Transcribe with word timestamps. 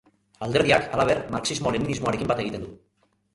Alderdiak, 0.45 0.87
halaber, 0.95 1.19
marxismo-leninismoarekin 1.35 2.33
bat 2.33 2.43
egiten 2.47 2.67
du. 2.67 2.73